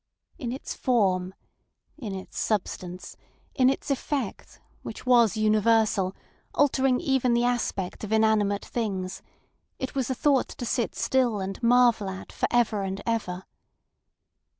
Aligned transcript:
In 0.39 0.51
its 0.51 0.73
form, 0.73 1.35
in 1.95 2.15
its 2.15 2.35
substance, 2.39 3.15
in 3.53 3.69
its 3.69 3.91
effect, 3.91 4.59
which 4.81 5.05
was 5.05 5.37
universal, 5.37 6.15
altering 6.55 6.99
even 6.99 7.35
the 7.35 7.43
aspect 7.43 8.03
of 8.03 8.11
inanimate 8.11 8.65
things, 8.65 9.21
it 9.77 9.93
was 9.93 10.09
a 10.09 10.15
thought 10.15 10.47
to 10.47 10.65
sit 10.65 10.95
still 10.95 11.39
and 11.39 11.61
marvel 11.61 12.09
at 12.09 12.31
for 12.31 12.47
ever 12.49 12.81
and 12.81 12.99
ever. 13.05 13.43